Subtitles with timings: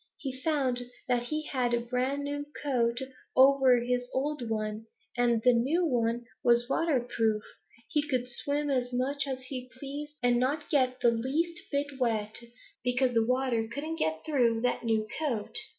[0.17, 2.97] He found that he had a brand new coat
[3.35, 7.43] over his old one, and the new one was waterproof.
[7.87, 12.35] He could swim as much as he pleased and not get the least bit wet,
[12.83, 15.55] because the water couldn't get through that new coat.